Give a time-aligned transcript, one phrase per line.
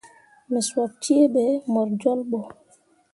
[0.51, 2.39] Me sop cee ɓe mor jolɓo.